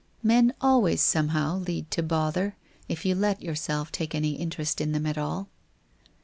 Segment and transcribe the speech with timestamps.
[0.23, 2.55] Men always somehow lead to bother,
[2.89, 5.47] if you let yourself take any interest in them at all.